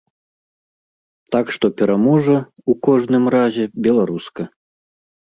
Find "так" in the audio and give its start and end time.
1.35-1.45